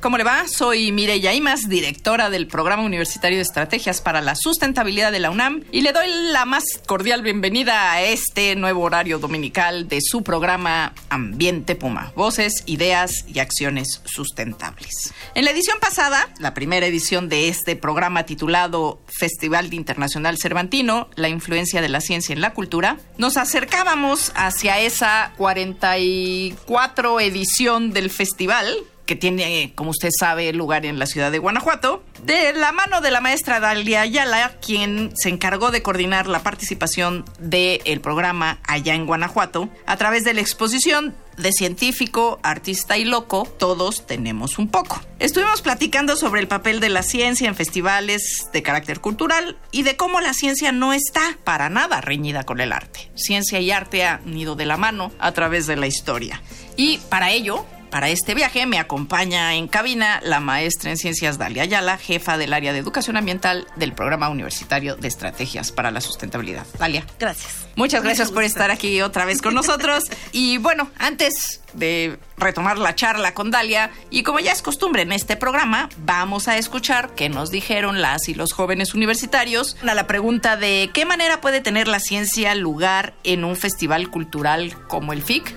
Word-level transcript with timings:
¿Cómo 0.00 0.16
le 0.16 0.22
va? 0.22 0.46
Soy 0.46 0.92
Mireya 0.92 1.34
Imas, 1.34 1.68
directora 1.68 2.30
del 2.30 2.46
Programa 2.46 2.84
Universitario 2.84 3.38
de 3.38 3.42
Estrategias 3.42 4.00
para 4.00 4.20
la 4.20 4.36
Sustentabilidad 4.36 5.10
de 5.10 5.18
la 5.18 5.30
UNAM 5.30 5.64
y 5.72 5.80
le 5.80 5.92
doy 5.92 6.06
la 6.30 6.44
más 6.44 6.62
cordial 6.86 7.22
bienvenida 7.22 7.90
a 7.90 8.02
este 8.02 8.54
nuevo 8.54 8.82
horario 8.82 9.18
dominical 9.18 9.88
de 9.88 9.98
su 10.00 10.22
programa 10.22 10.94
Ambiente 11.08 11.74
Puma, 11.74 12.12
voces, 12.14 12.62
ideas 12.66 13.24
y 13.26 13.40
acciones 13.40 14.02
sustentables. 14.04 15.12
En 15.34 15.44
la 15.44 15.50
edición 15.50 15.78
pasada, 15.80 16.28
la 16.38 16.54
primera 16.54 16.86
edición 16.86 17.28
de 17.28 17.48
este 17.48 17.74
programa 17.74 18.24
titulado 18.24 19.00
Festival 19.08 19.74
Internacional 19.74 20.38
Cervantino, 20.38 21.08
la 21.16 21.28
influencia 21.28 21.80
de 21.80 21.88
la 21.88 22.00
ciencia 22.00 22.32
en 22.32 22.40
la 22.40 22.54
cultura, 22.54 22.98
nos 23.18 23.36
acercábamos 23.36 24.30
hacia 24.36 24.78
esa 24.78 25.32
44 25.36 27.18
edición 27.20 27.92
del 27.92 28.10
festival 28.10 28.76
que 29.06 29.16
tiene, 29.16 29.72
como 29.74 29.90
usted 29.90 30.10
sabe, 30.18 30.52
lugar 30.52 30.84
en 30.84 30.98
la 30.98 31.06
ciudad 31.06 31.30
de 31.30 31.38
Guanajuato, 31.38 32.02
de 32.24 32.52
la 32.52 32.72
mano 32.72 33.00
de 33.00 33.12
la 33.12 33.20
maestra 33.20 33.60
Dalia 33.60 34.02
Ayala, 34.02 34.56
quien 34.60 35.12
se 35.16 35.28
encargó 35.28 35.70
de 35.70 35.82
coordinar 35.82 36.26
la 36.26 36.42
participación 36.42 37.24
del 37.38 38.00
programa 38.00 38.58
allá 38.64 38.94
en 38.94 39.06
Guanajuato, 39.06 39.68
a 39.86 39.96
través 39.96 40.24
de 40.24 40.34
la 40.34 40.40
exposición 40.40 41.14
de 41.36 41.52
científico, 41.52 42.40
artista 42.42 42.96
y 42.96 43.04
loco, 43.04 43.46
todos 43.58 44.06
tenemos 44.06 44.58
un 44.58 44.68
poco. 44.68 45.00
Estuvimos 45.18 45.62
platicando 45.62 46.16
sobre 46.16 46.40
el 46.40 46.48
papel 46.48 46.80
de 46.80 46.88
la 46.88 47.02
ciencia 47.02 47.48
en 47.48 47.54
festivales 47.54 48.48
de 48.52 48.62
carácter 48.62 49.00
cultural 49.00 49.56
y 49.70 49.82
de 49.82 49.96
cómo 49.96 50.20
la 50.20 50.32
ciencia 50.32 50.72
no 50.72 50.92
está 50.92 51.38
para 51.44 51.68
nada 51.68 52.00
reñida 52.00 52.44
con 52.44 52.60
el 52.60 52.72
arte. 52.72 53.10
Ciencia 53.14 53.60
y 53.60 53.70
arte 53.70 54.04
han 54.04 54.36
ido 54.36 54.56
de 54.56 54.66
la 54.66 54.76
mano 54.76 55.12
a 55.18 55.32
través 55.32 55.66
de 55.66 55.76
la 55.76 55.86
historia. 55.86 56.42
Y 56.76 56.98
para 57.10 57.30
ello, 57.30 57.66
para 57.90 58.10
este 58.10 58.34
viaje 58.34 58.66
me 58.66 58.78
acompaña 58.78 59.54
en 59.54 59.68
cabina 59.68 60.20
la 60.22 60.40
maestra 60.40 60.90
en 60.90 60.96
ciencias 60.96 61.38
Dalia 61.38 61.62
Ayala, 61.62 61.98
jefa 61.98 62.38
del 62.38 62.52
área 62.52 62.72
de 62.72 62.78
educación 62.78 63.16
ambiental 63.16 63.66
del 63.76 63.92
Programa 63.92 64.28
Universitario 64.28 64.96
de 64.96 65.08
Estrategias 65.08 65.72
para 65.72 65.90
la 65.90 66.00
Sustentabilidad. 66.00 66.66
Dalia. 66.78 67.04
Gracias. 67.18 67.66
Muchas 67.76 68.02
gracias 68.02 68.32
por 68.32 68.42
estar 68.42 68.70
aquí 68.70 69.02
otra 69.02 69.24
vez 69.24 69.42
con 69.42 69.54
nosotros. 69.54 70.04
Y 70.32 70.58
bueno, 70.58 70.90
antes 70.98 71.62
de 71.72 72.18
retomar 72.36 72.78
la 72.78 72.94
charla 72.94 73.32
con 73.32 73.50
Dalia, 73.50 73.90
y 74.10 74.22
como 74.22 74.38
ya 74.38 74.52
es 74.52 74.60
costumbre 74.60 75.02
en 75.02 75.12
este 75.12 75.36
programa, 75.36 75.88
vamos 75.98 76.48
a 76.48 76.58
escuchar 76.58 77.14
qué 77.14 77.28
nos 77.28 77.50
dijeron 77.50 78.02
las 78.02 78.28
y 78.28 78.34
los 78.34 78.52
jóvenes 78.52 78.94
universitarios 78.94 79.76
a 79.86 79.94
la 79.94 80.06
pregunta 80.06 80.56
de 80.56 80.90
qué 80.92 81.04
manera 81.04 81.40
puede 81.40 81.60
tener 81.60 81.88
la 81.88 82.00
ciencia 82.00 82.54
lugar 82.54 83.14
en 83.24 83.44
un 83.44 83.56
festival 83.56 84.10
cultural 84.10 84.76
como 84.88 85.12
el 85.12 85.22
FIC. 85.22 85.54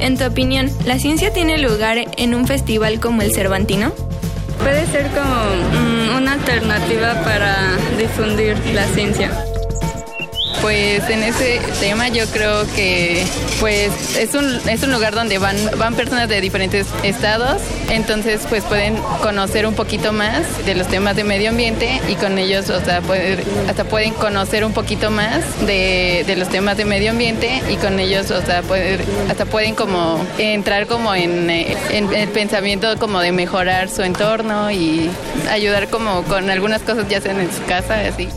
En 0.00 0.16
tu 0.16 0.24
opinión, 0.24 0.70
¿la 0.86 0.98
ciencia 0.98 1.32
tiene 1.32 1.58
lugar 1.58 1.98
en 2.16 2.34
un 2.34 2.46
festival 2.46 3.00
como 3.00 3.22
el 3.22 3.32
Cervantino? 3.34 3.92
Puede 4.58 4.86
ser 4.86 5.06
como 5.08 6.14
mm, 6.14 6.16
una 6.16 6.32
alternativa 6.32 7.22
para 7.22 7.76
difundir 7.98 8.56
la 8.74 8.86
ciencia. 8.88 9.30
Pues 10.60 11.08
en 11.08 11.22
ese 11.22 11.60
tema 11.80 12.08
yo 12.08 12.26
creo 12.26 12.66
que 12.74 13.24
pues 13.60 14.16
es 14.16 14.34
un, 14.34 14.60
es 14.68 14.82
un 14.82 14.92
lugar 14.92 15.14
donde 15.14 15.38
van, 15.38 15.56
van 15.78 15.94
personas 15.94 16.28
de 16.28 16.40
diferentes 16.40 16.86
estados, 17.02 17.62
entonces 17.88 18.42
pues 18.48 18.64
pueden 18.64 18.96
conocer 19.22 19.66
un 19.66 19.74
poquito 19.74 20.12
más 20.12 20.42
de 20.66 20.74
los 20.74 20.86
temas 20.88 21.16
de 21.16 21.24
medio 21.24 21.50
ambiente 21.50 22.00
y 22.08 22.14
con 22.14 22.38
ellos 22.38 22.68
o 22.70 22.80
sea, 22.84 23.00
poder, 23.00 23.42
hasta 23.68 23.84
pueden 23.84 24.12
conocer 24.12 24.64
un 24.64 24.72
poquito 24.72 25.10
más 25.10 25.66
de, 25.66 26.24
de, 26.26 26.36
los 26.36 26.48
temas 26.48 26.76
de 26.76 26.84
medio 26.84 27.10
ambiente 27.10 27.62
y 27.70 27.76
con 27.76 27.98
ellos 27.98 28.30
o 28.30 28.42
sea, 28.42 28.62
poder, 28.62 29.00
hasta 29.30 29.46
pueden 29.46 29.74
como 29.74 30.24
entrar 30.38 30.86
como 30.86 31.14
en, 31.14 31.48
en 31.48 32.14
el 32.14 32.28
pensamiento 32.28 32.98
como 32.98 33.20
de 33.20 33.32
mejorar 33.32 33.88
su 33.88 34.02
entorno 34.02 34.70
y 34.70 35.10
ayudar 35.50 35.88
como 35.88 36.22
con 36.24 36.50
algunas 36.50 36.82
cosas 36.82 37.08
ya 37.08 37.20
sean 37.20 37.40
en 37.40 37.52
su 37.52 37.64
casa, 37.64 38.00
así. 38.00 38.28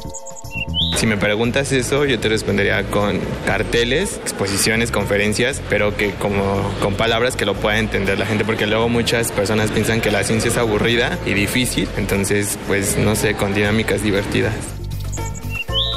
Si 0.95 1.07
me 1.07 1.17
preguntas 1.17 1.71
eso, 1.71 2.05
yo 2.05 2.19
te 2.19 2.29
respondería 2.29 2.83
con 2.83 3.19
carteles, 3.45 4.19
exposiciones, 4.21 4.91
conferencias, 4.91 5.61
pero 5.69 5.97
que 5.97 6.11
como 6.11 6.71
con 6.81 6.95
palabras 6.95 7.35
que 7.35 7.45
lo 7.45 7.55
pueda 7.55 7.79
entender 7.79 8.19
la 8.19 8.25
gente, 8.25 8.45
porque 8.45 8.67
luego 8.67 8.89
muchas 8.89 9.31
personas 9.31 9.71
piensan 9.71 10.01
que 10.01 10.11
la 10.11 10.23
ciencia 10.23 10.49
es 10.49 10.57
aburrida 10.57 11.17
y 11.25 11.33
difícil, 11.33 11.89
entonces 11.97 12.57
pues 12.67 12.97
no 12.97 13.15
sé, 13.15 13.33
con 13.33 13.53
dinámicas 13.53 14.03
divertidas. 14.03 14.53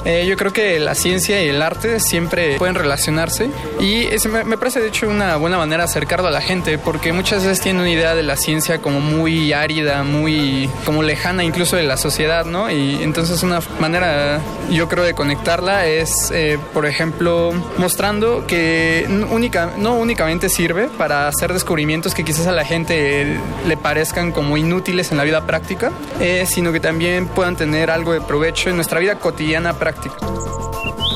Eh, 0.07 0.25
yo 0.25 0.37
creo 0.37 0.53
que 0.53 0.79
la 0.79 0.95
ciencia 0.95 1.43
y 1.43 1.49
el 1.49 1.61
arte 1.61 1.99
siempre 1.99 2.57
pueden 2.59 2.77
relacionarse 2.77 3.51
y 3.81 4.05
es, 4.05 4.25
me, 4.27 4.45
me, 4.45 4.57
parece 4.57 4.81
de 4.81 4.87
hecho 4.87 5.09
una 5.09 5.35
buena 5.35 5.59
manera 5.59 5.83
acercarlo 5.83 6.29
a 6.29 6.31
la 6.31 6.41
gente 6.41 6.79
porque 6.79 7.13
muchas 7.13 7.43
veces 7.43 7.61
tienen 7.61 7.81
una 7.81 7.91
idea 7.91 8.15
de 8.15 8.23
la 8.23 8.37
ciencia 8.37 8.81
como 8.81 9.01
muy 9.01 9.53
árida, 9.53 10.05
muy 10.05 10.71
como 10.85 11.03
lejana 11.03 11.43
incluso 11.43 11.75
de 11.75 11.83
la 11.83 11.97
sociedad, 11.97 12.45
¿no? 12.45 12.71
Y 12.71 13.03
entonces 13.03 13.43
una 13.43 13.59
manera 13.81 14.41
yo 14.71 14.89
creo 14.89 15.03
de 15.03 15.15
conectarla 15.15 15.87
es, 15.87 16.31
eh, 16.33 16.57
por 16.73 16.87
ejemplo, 16.87 17.53
mostrando 17.77 18.47
que 18.47 19.07
única, 19.33 19.73
no 19.77 19.95
únicamente 19.95 20.49
sirve 20.49 20.87
para 20.87 21.27
hacer 21.27 21.53
descubrimientos 21.53 22.15
que 22.15 22.25
quizás 22.25 22.47
a 22.47 22.53
la 22.53 22.65
gente 22.65 23.41
le 23.67 23.77
parezcan 23.77 24.31
como 24.31 24.57
inútiles 24.57 25.11
en 25.11 25.19
la 25.19 25.25
vida 25.25 25.47
práctica, 25.47 25.91
eh, 26.21 26.45
sino 26.47 26.71
que 26.71 26.79
también 26.79 27.27
puedan 27.27 27.57
tener 27.57 27.91
algo 27.91 28.13
de 28.13 28.21
provecho 28.21 28.71
en 28.71 28.77
nuestra 28.77 29.01
vida 29.01 29.17
cotidiana 29.17 29.73
práctica. 29.73 29.96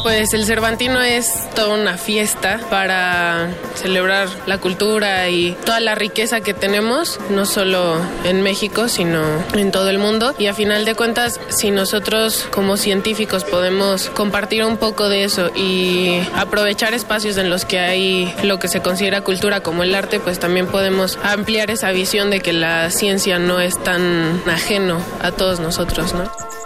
Pues 0.03 0.33
el 0.33 0.47
Cervantino 0.47 1.03
es 1.03 1.49
toda 1.55 1.75
una 1.75 1.99
fiesta 1.99 2.59
para 2.71 3.51
celebrar 3.75 4.29
la 4.47 4.59
cultura 4.59 5.29
y 5.29 5.53
toda 5.67 5.79
la 5.81 5.95
riqueza 5.95 6.41
que 6.41 6.55
tenemos, 6.55 7.21
no 7.29 7.45
solo 7.45 8.01
en 8.25 8.43
México, 8.43 8.89
sino 8.89 9.23
en 9.53 9.71
todo 9.71 9.91
el 9.91 9.99
mundo. 9.99 10.35
Y 10.39 10.47
a 10.47 10.55
final 10.55 10.87
de 10.87 10.95
cuentas, 10.95 11.39
si 11.49 11.71
nosotros 11.71 12.47
como 12.51 12.79
científicos 12.79 13.45
podemos 13.45 14.09
compartir 14.09 14.65
un 14.65 14.79
poco 14.79 15.11
de 15.11 15.25
eso 15.25 15.51
y 15.55 16.21
aprovechar 16.35 16.95
espacios 16.95 17.37
en 17.37 17.51
los 17.51 17.67
que 17.67 17.79
hay 17.79 18.35
lo 18.43 18.59
que 18.59 18.69
se 18.69 18.81
considera 18.81 19.21
cultura 19.21 19.63
como 19.63 19.83
el 19.83 19.95
arte, 19.95 20.19
pues 20.19 20.39
también 20.39 20.67
podemos 20.67 21.19
ampliar 21.23 21.71
esa 21.71 21.91
visión 21.91 22.31
de 22.31 22.41
que 22.41 22.55
la 22.55 22.91
ciencia 22.91 23.39
no 23.39 23.61
es 23.61 23.79
tan 23.83 24.43
ajeno 24.47 24.99
a 25.21 25.31
todos 25.31 25.61
nosotros, 25.61 26.15
¿no? 26.15 26.60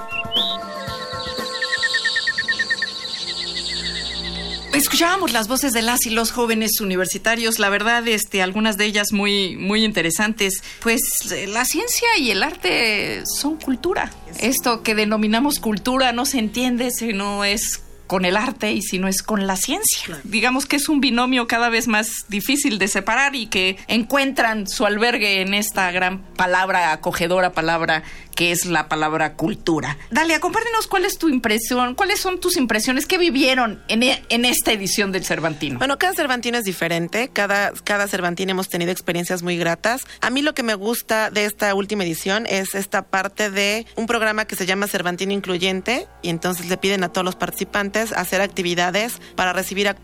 Escuchábamos 4.75 5.33
las 5.33 5.47
voces 5.47 5.73
de 5.73 5.83
las 5.83 6.05
y 6.05 6.11
los 6.11 6.33
jóvenes 6.33 6.81
universitarios, 6.81 7.61
la 7.61 7.69
verdad, 7.69 8.07
este, 8.09 8.43
algunas 8.43 8.77
de 8.77 8.87
ellas 8.87 9.13
muy, 9.13 9.57
muy 9.57 9.85
interesantes. 9.85 10.63
Pues 10.81 11.01
la 11.49 11.65
ciencia 11.65 12.09
y 12.19 12.33
el 12.33 12.43
arte 12.43 13.23
son 13.39 13.57
cultura. 13.57 14.11
Esto 14.41 14.83
que 14.83 14.97
denominamos 14.97 15.61
cultura 15.61 16.13
no 16.13 16.27
se 16.27 16.39
entiende 16.39 16.91
si 16.91 17.13
no 17.13 17.45
es 17.45 17.83
con 18.15 18.25
el 18.25 18.37
arte 18.37 18.71
y 18.71 18.81
si 18.81 19.01
no 19.01 19.09
es 19.09 19.25
con 19.25 19.49
la 19.49 19.57
ciencia. 19.57 20.05
Claro. 20.07 20.21
Digamos 20.23 20.67
que 20.67 20.77
es 20.77 20.89
un 20.89 21.01
binomio 21.01 21.49
cada 21.49 21.69
vez 21.69 21.89
más 21.89 22.27
difícil 22.29 22.79
de 22.79 22.87
separar 22.87 23.35
y 23.35 23.49
que 23.49 23.77
encuentran 23.89 24.69
su 24.69 24.87
albergue 24.87 25.41
en 25.41 25.53
esta 25.53 25.91
gran 25.91 26.23
palabra, 26.23 26.93
acogedora 26.93 27.51
palabra 27.51 28.05
que 28.35 28.53
es 28.53 28.67
la 28.67 28.89
palabra 28.89 29.35
cultura. 29.35 29.97
Dalia, 30.11 30.41
compártenos 30.41 30.87
cuál 30.87 31.05
es 31.05 31.19
tu 31.19 31.29
impresión, 31.29 31.95
cuáles 31.95 32.21
son 32.21 32.41
tus 32.41 32.57
impresiones, 32.57 33.07
qué 33.07 33.19
vivieron 33.19 33.83
en, 33.89 34.03
e, 34.03 34.23
en 34.29 34.45
esta 34.45 34.73
edición 34.73 35.13
del 35.13 35.25
Cervantino. 35.25 35.79
Bueno, 35.79 35.99
cada 35.99 36.15
Cervantino 36.15 36.59
es 36.59 36.65
diferente, 36.65 37.31
cada, 37.33 37.73
cada 37.85 38.09
Cervantino 38.09 38.53
hemos 38.53 38.69
tenido 38.69 38.91
experiencias 38.91 39.43
muy 39.43 39.57
gratas. 39.57 40.03
A 40.21 40.31
mí 40.31 40.43
lo 40.43 40.55
que 40.55 40.63
me 40.63 40.75
gusta 40.75 41.31
de 41.31 41.45
esta 41.45 41.75
última 41.75 42.05
edición 42.05 42.47
es 42.49 42.75
esta 42.75 43.03
parte 43.03 43.51
de 43.51 43.87
un 43.97 44.07
programa 44.07 44.47
que 44.47 44.57
se 44.57 44.67
llama 44.67 44.89
Cervantino 44.89 45.33
Incluyente 45.33 46.07
y 46.23 46.31
entonces 46.31 46.69
le 46.69 46.77
piden 46.77 47.05
a 47.05 47.11
todos 47.11 47.25
los 47.25 47.37
participantes 47.37 48.04
hacer 48.13 48.41
actividades 48.41 49.21
para 49.37 49.53
recibir 49.53 49.89
a, 49.89 49.97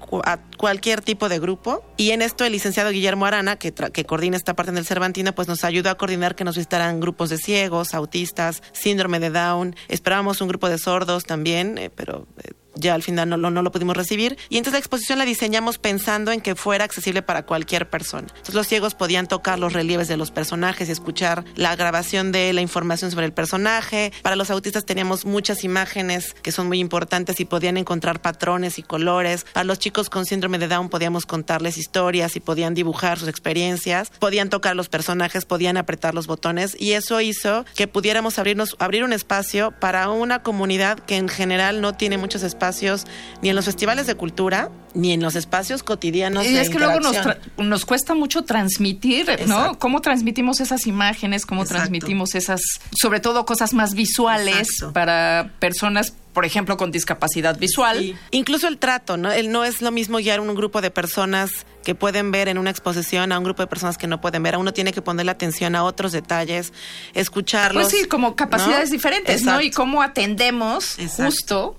cualquier 0.56 1.00
tipo 1.00 1.28
de 1.28 1.38
grupo. 1.38 1.84
Y 1.96 2.10
en 2.10 2.22
esto 2.22 2.44
el 2.44 2.52
licenciado 2.52 2.90
Guillermo 2.90 3.26
Arana, 3.26 3.56
que, 3.56 3.72
que 3.72 4.04
coordina 4.04 4.36
esta 4.36 4.54
parte 4.54 4.72
del 4.72 4.86
Cervantino, 4.86 5.34
pues 5.34 5.48
nos 5.48 5.64
ayudó 5.64 5.90
a 5.90 5.96
coordinar 5.96 6.34
que 6.34 6.44
nos 6.44 6.56
visitaran 6.56 7.00
grupos 7.00 7.30
de 7.30 7.38
ciegos, 7.38 7.94
autistas, 7.94 8.62
síndrome 8.72 9.20
de 9.20 9.30
Down. 9.30 9.76
Esperábamos 9.88 10.40
un 10.40 10.48
grupo 10.48 10.68
de 10.68 10.78
sordos 10.78 11.24
también, 11.24 11.78
eh, 11.78 11.90
pero 11.90 12.26
eh, 12.42 12.52
ya 12.80 12.94
al 12.94 13.02
final 13.02 13.28
no, 13.28 13.36
no, 13.36 13.62
lo 13.62 13.70
pudimos 13.70 13.96
recibir. 13.96 14.38
Y 14.48 14.56
entonces 14.56 14.72
la 14.72 14.78
exposición 14.78 15.18
la 15.18 15.24
diseñamos 15.24 15.78
pensando 15.78 16.32
en 16.32 16.40
que 16.40 16.54
fuera 16.54 16.84
accesible 16.84 17.22
para 17.22 17.44
cualquier 17.44 17.88
persona. 17.88 18.26
Entonces 18.28 18.54
los 18.54 18.66
ciegos 18.66 18.94
podían 18.94 19.26
tocar 19.26 19.58
los 19.58 19.72
relieves 19.72 20.08
de 20.08 20.16
los 20.16 20.30
personajes 20.30 20.88
y 20.88 20.92
escuchar 20.92 21.44
la 21.54 21.76
grabación 21.76 22.32
de 22.32 22.52
la 22.52 22.62
información 22.62 23.10
sobre 23.10 23.26
el 23.26 23.32
personaje. 23.32 24.12
Para 24.22 24.36
los 24.36 24.50
autistas 24.50 24.84
teníamos 24.84 25.24
muchas 25.24 25.62
imágenes 25.64 26.34
que 26.42 26.52
son 26.52 26.68
muy 26.68 26.80
importantes 26.80 27.38
y 27.40 27.44
podían 27.44 27.76
encontrar 27.76 28.22
patrones 28.22 28.78
y 28.78 28.82
colores. 28.82 29.44
Para 29.52 29.64
los 29.64 29.78
chicos 29.78 30.08
con 30.08 30.24
síndrome 30.24 30.58
de 30.58 30.68
Down 30.68 30.88
podíamos 30.88 31.26
contarles 31.26 31.76
historias 31.76 32.36
y 32.36 32.40
podían 32.40 32.74
dibujar 32.74 33.18
sus 33.18 33.28
experiencias. 33.28 34.10
Podían 34.18 34.48
tocar 34.48 34.74
los 34.74 34.88
personajes, 34.88 35.44
podían 35.44 35.76
apretar 35.76 36.14
los 36.14 36.26
botones 36.26 36.76
y 36.78 36.92
eso 36.92 37.20
hizo 37.20 37.64
que 37.76 37.86
pudiéramos 37.86 38.38
abrirnos, 38.38 38.76
abrir 38.78 39.04
un 39.04 39.12
espacio 39.12 39.72
para 39.78 40.08
una 40.10 40.42
comunidad 40.42 40.98
que 40.98 41.16
en 41.16 41.28
general 41.28 41.80
no 41.80 41.94
tiene 41.94 42.16
muchos 42.16 42.42
espacios 42.42 42.69
espacios, 42.70 43.06
ni 43.42 43.50
en 43.50 43.56
los 43.56 43.64
festivales 43.64 44.06
de 44.06 44.14
cultura, 44.14 44.70
ni 44.94 45.12
en 45.12 45.22
los 45.22 45.34
espacios 45.36 45.82
cotidianos. 45.82 46.46
Y 46.46 46.56
es 46.56 46.70
que 46.70 46.78
luego 46.78 47.00
nos, 47.00 47.16
nos, 47.58 47.84
cuesta 47.84 48.14
mucho 48.14 48.42
transmitir, 48.42 49.26
¿no? 49.46 49.78
¿Cómo 49.78 50.00
transmitimos 50.00 50.60
esas 50.60 50.86
imágenes? 50.86 51.46
¿Cómo 51.46 51.64
transmitimos 51.64 52.34
esas, 52.34 52.60
sobre 52.98 53.20
todo 53.20 53.44
cosas 53.44 53.74
más 53.74 53.94
visuales 53.94 54.68
para 54.92 55.52
personas 55.58 56.14
por 56.32 56.44
ejemplo, 56.44 56.76
con 56.76 56.92
discapacidad 56.92 57.58
visual. 57.58 58.16
Incluso 58.30 58.68
el 58.68 58.78
trato, 58.78 59.16
¿no? 59.16 59.32
El, 59.32 59.50
no 59.50 59.64
es 59.64 59.82
lo 59.82 59.90
mismo 59.90 60.18
guiar 60.18 60.38
un 60.38 60.54
grupo 60.54 60.80
de 60.80 60.92
personas 60.92 61.50
que 61.82 61.96
pueden 61.96 62.30
ver 62.30 62.46
en 62.46 62.56
una 62.56 62.70
exposición 62.70 63.32
a 63.32 63.38
un 63.38 63.44
grupo 63.44 63.62
de 63.62 63.66
personas 63.66 63.98
que 63.98 64.06
no 64.06 64.20
pueden 64.20 64.42
ver. 64.44 64.54
A 64.54 64.58
uno 64.58 64.72
tiene 64.72 64.92
que 64.92 65.02
ponerle 65.02 65.32
atención 65.32 65.74
a 65.74 65.82
otros 65.82 66.12
detalles, 66.12 66.72
escucharlos. 67.14 67.84
Pues 67.84 68.02
sí, 68.02 68.06
como 68.06 68.36
capacidades 68.36 68.90
diferentes, 68.90 69.42
¿no? 69.42 69.60
Y 69.60 69.72
cómo 69.72 70.02
atendemos 70.02 70.96
justo 71.16 71.76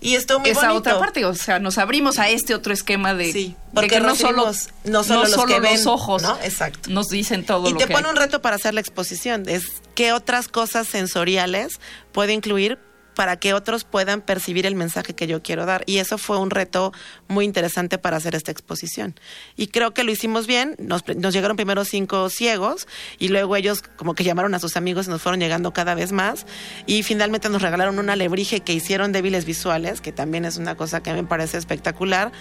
y 0.00 0.14
esto 0.14 0.38
muy 0.40 0.50
Esa 0.50 0.72
otra 0.72 0.98
parte, 0.98 1.24
o 1.24 1.34
sea, 1.34 1.58
nos 1.58 1.78
abrimos 1.78 2.18
a 2.18 2.28
este 2.28 2.54
otro 2.54 2.72
esquema 2.72 3.14
de, 3.14 3.32
sí, 3.32 3.56
porque 3.74 4.00
no 4.00 4.14
solo, 4.14 4.50
no 4.84 5.04
solo, 5.04 5.28
los, 5.28 5.44
que 5.44 5.60
ven, 5.60 5.86
ojos 5.86 6.22
¿no? 6.22 6.38
Exacto. 6.42 6.90
nos 6.90 7.08
dicen 7.08 7.44
todo 7.44 7.68
y 7.68 7.72
lo 7.72 7.78
te 7.78 7.86
pone 7.86 8.08
un 8.08 8.16
reto 8.16 8.40
para 8.40 8.56
hacer 8.56 8.74
la 8.74 8.80
exposición, 8.80 9.48
es 9.48 9.64
qué 9.94 10.12
otras 10.12 10.48
cosas 10.48 10.88
sensoriales 10.88 11.80
puede 12.12 12.32
incluir 12.32 12.78
para 13.20 13.36
que 13.36 13.52
otros 13.52 13.84
puedan 13.84 14.22
percibir 14.22 14.64
el 14.64 14.74
mensaje 14.74 15.14
que 15.14 15.26
yo 15.26 15.42
quiero 15.42 15.66
dar. 15.66 15.82
Y 15.84 15.98
eso 15.98 16.16
fue 16.16 16.38
un 16.38 16.48
reto 16.48 16.90
muy 17.28 17.44
interesante 17.44 17.98
para 17.98 18.16
hacer 18.16 18.34
esta 18.34 18.50
exposición. 18.50 19.14
Y 19.58 19.66
creo 19.66 19.92
que 19.92 20.04
lo 20.04 20.10
hicimos 20.10 20.46
bien. 20.46 20.74
Nos, 20.78 21.04
llegaron 21.04 21.54
primero 21.54 21.84
cinco 21.84 22.30
ciegos 22.30 22.88
y 23.18 23.28
luego 23.28 23.56
ellos 23.56 23.82
como 23.82 24.14
que 24.14 24.24
llamaron 24.24 24.54
a 24.54 24.58
sus 24.58 24.78
amigos 24.78 25.06
y 25.06 25.10
nos 25.10 25.20
fueron 25.20 25.38
llegando 25.38 25.74
cada 25.74 25.94
vez 25.94 26.12
más. 26.12 26.46
Y 26.86 27.02
finalmente 27.02 27.50
nos 27.50 27.60
regalaron 27.60 27.98
una 27.98 28.14
alebrije 28.14 28.60
que 28.60 28.72
hicieron 28.72 29.12
débiles 29.12 29.44
visuales, 29.44 30.00
que 30.00 30.12
también 30.12 30.46
es 30.46 30.56
una 30.56 30.74
cosa 30.74 31.02
que 31.02 31.12
me 31.12 31.22
parece 31.22 31.58
espectacular, 31.58 32.32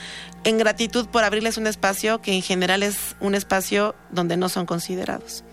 en 0.45 0.59
gratitud 0.59 1.09
por 1.09 1.25
abrirles 1.25 1.57
un 1.57 1.67
espacio 1.67 2.21
que 2.21 2.31
en 2.31 2.41
general 2.41 2.83
es 2.83 3.17
un 3.19 3.35
espacio 3.35 3.95
donde 4.11 4.37
no 4.37 4.47
son 4.47 4.65
considerados. 4.65 5.43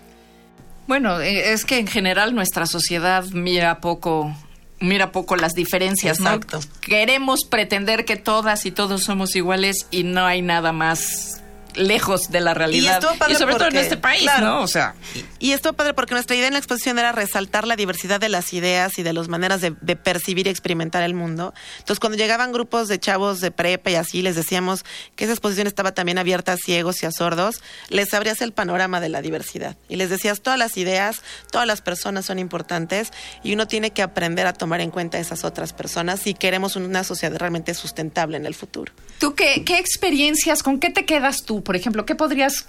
Bueno, 0.87 1.19
eh, 1.19 1.51
es 1.51 1.65
que 1.65 1.79
en 1.79 1.87
general 1.87 2.33
nuestra 2.33 2.65
sociedad 2.65 3.25
mira 3.33 3.81
poco 3.81 4.33
mira 4.79 5.11
poco 5.11 5.35
las 5.35 5.53
diferencias, 5.53 6.19
Exacto. 6.19 6.59
Queremos 6.81 7.45
pretender 7.45 8.05
que 8.05 8.15
todas 8.15 8.65
y 8.65 8.71
todos 8.71 9.03
somos 9.03 9.35
iguales 9.35 9.87
y 9.91 10.03
no 10.03 10.25
hay 10.25 10.41
nada 10.41 10.71
más 10.71 11.41
lejos 11.77 12.29
de 12.31 12.41
la 12.41 12.53
realidad. 12.53 13.01
Y, 13.29 13.35
sobre 13.35 13.55
todo 13.55 13.67
en 13.67 13.77
este 13.77 13.97
país, 13.97 14.29
¿no? 14.39 14.61
O 14.61 14.67
sea. 14.67 14.95
Y, 15.39 15.51
esto 15.51 15.73
padre 15.73 15.93
porque 15.93 16.13
nuestra 16.13 16.35
idea 16.35 16.47
en 16.47 16.53
la 16.53 16.59
exposición 16.59 16.99
era 16.99 17.11
resaltar 17.11 17.65
la 17.67 17.75
diversidad 17.75 18.19
de 18.19 18.29
las 18.29 18.53
ideas 18.53 18.97
y 18.97 19.03
de 19.03 19.13
las 19.13 19.27
maneras 19.27 19.61
de, 19.61 19.71
percibir 19.95 20.47
y 20.47 20.49
experimentar 20.49 21.03
el 21.03 21.13
mundo. 21.13 21.53
Entonces, 21.79 21.99
cuando 21.99 22.17
llegaban 22.17 22.51
grupos 22.51 22.87
de 22.87 22.99
chavos 22.99 23.41
de 23.41 23.51
prepa 23.51 23.91
y 23.91 23.95
así, 23.95 24.21
les 24.21 24.35
decíamos 24.35 24.83
que 25.15 25.25
esa 25.25 25.33
exposición 25.33 25.67
estaba 25.67 25.93
también 25.93 26.17
abierta 26.17 26.53
a 26.53 26.57
ciegos 26.57 27.01
y 27.03 27.05
a 27.05 27.11
sordos, 27.11 27.61
les 27.89 28.13
abrías 28.13 28.41
el 28.41 28.53
panorama 28.53 28.99
de 28.99 29.09
la 29.09 29.21
diversidad. 29.21 29.77
Y 29.89 29.95
les 29.95 30.09
decías, 30.09 30.41
todas 30.41 30.59
las 30.59 30.77
ideas, 30.77 31.21
todas 31.51 31.67
las 31.67 31.81
personas 31.81 32.25
son 32.25 32.39
importantes 32.39 33.11
y 33.43 33.53
uno 33.53 33.67
tiene 33.67 33.91
que 33.91 34.01
aprender 34.01 34.47
a 34.47 34.53
tomar 34.53 34.81
en 34.81 34.91
cuenta 34.91 35.19
esas 35.19 35.43
otras 35.43 35.73
personas 35.73 36.19
si 36.21 36.33
queremos 36.33 36.75
una 36.75 37.03
sociedad 37.03 37.37
realmente 37.37 37.73
sustentable 37.73 38.37
en 38.37 38.45
el 38.45 38.55
futuro. 38.55 38.91
¿Tú 39.19 39.35
qué, 39.35 39.63
qué 39.63 39.79
experiencias, 39.79 40.63
con 40.63 40.79
qué 40.79 40.89
te 40.89 41.05
quedas 41.05 41.43
tú? 41.43 41.63
Por 41.67 41.75
ejemplo, 41.75 42.05
¿qué 42.05 42.15
podrías 42.15 42.65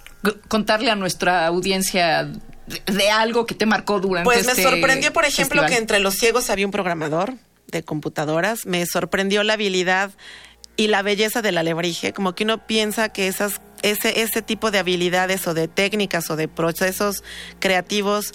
contarle 0.49 0.91
a 0.91 0.95
nuestra 0.97 1.47
audiencia 1.47 2.29
de, 2.67 3.09
algo 3.09 3.45
que 3.45 3.55
te 3.55 3.65
marcó 3.65 4.01
durante 4.01 4.25
Pues 4.25 4.45
me 4.45 4.51
este 4.51 4.63
sorprendió, 4.63 5.13
por 5.13 5.23
ejemplo, 5.23 5.65
que 5.67 5.77
entre 5.77 5.99
los 5.99 6.15
ciegos 6.15 6.49
había 6.49 6.65
un 6.65 6.73
programador 6.73 7.35
de 7.67 7.81
computadoras. 7.81 8.65
Me 8.65 8.85
sorprendió 8.85 9.43
la 9.43 9.53
habilidad 9.53 10.11
y 10.75 10.87
la 10.87 11.01
belleza 11.01 11.41
del 11.41 11.57
alebrije, 11.57 12.11
como 12.11 12.35
que 12.35 12.43
uno 12.43 12.67
piensa 12.67 13.07
que 13.07 13.29
esas 13.29 13.61
ese 13.83 14.21
ese 14.21 14.41
tipo 14.41 14.69
de 14.69 14.79
habilidades 14.79 15.47
o 15.47 15.53
de 15.53 15.69
técnicas 15.69 16.29
o 16.29 16.35
de 16.35 16.49
procesos 16.49 17.23
creativos 17.59 18.33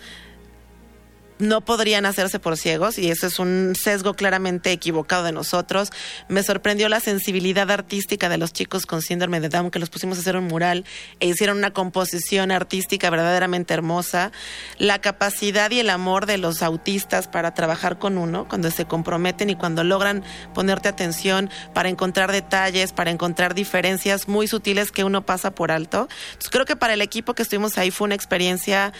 no 1.38 1.62
podrían 1.62 2.06
hacerse 2.06 2.38
por 2.38 2.56
ciegos 2.56 2.98
y 2.98 3.10
eso 3.10 3.26
es 3.26 3.38
un 3.38 3.74
sesgo 3.80 4.14
claramente 4.14 4.72
equivocado 4.72 5.24
de 5.24 5.32
nosotros. 5.32 5.90
Me 6.28 6.42
sorprendió 6.42 6.88
la 6.88 7.00
sensibilidad 7.00 7.70
artística 7.70 8.28
de 8.28 8.38
los 8.38 8.52
chicos 8.52 8.86
con 8.86 9.02
síndrome 9.02 9.40
de 9.40 9.48
Down 9.48 9.70
que 9.70 9.78
los 9.78 9.90
pusimos 9.90 10.18
a 10.18 10.20
hacer 10.20 10.36
un 10.36 10.46
mural 10.46 10.84
e 11.20 11.28
hicieron 11.28 11.58
una 11.58 11.72
composición 11.72 12.50
artística 12.50 13.10
verdaderamente 13.10 13.74
hermosa. 13.74 14.32
La 14.78 15.00
capacidad 15.00 15.70
y 15.70 15.80
el 15.80 15.90
amor 15.90 16.26
de 16.26 16.38
los 16.38 16.62
autistas 16.62 17.28
para 17.28 17.54
trabajar 17.54 17.98
con 17.98 18.18
uno 18.18 18.46
cuando 18.48 18.70
se 18.70 18.84
comprometen 18.84 19.50
y 19.50 19.56
cuando 19.56 19.84
logran 19.84 20.24
ponerte 20.54 20.88
atención 20.88 21.50
para 21.72 21.88
encontrar 21.88 22.32
detalles, 22.32 22.92
para 22.92 23.10
encontrar 23.10 23.54
diferencias 23.54 24.28
muy 24.28 24.46
sutiles 24.46 24.92
que 24.92 25.04
uno 25.04 25.26
pasa 25.26 25.54
por 25.54 25.72
alto. 25.72 26.08
Entonces 26.28 26.50
creo 26.50 26.64
que 26.64 26.76
para 26.76 26.94
el 26.94 27.02
equipo 27.02 27.34
que 27.34 27.42
estuvimos 27.42 27.78
ahí 27.78 27.90
fue 27.90 28.06
una 28.06 28.14
experiencia 28.14 28.92